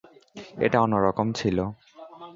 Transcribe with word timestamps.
এটা 0.57 0.77
অন্যরকম 0.81 1.27
ছিল। 1.31 1.57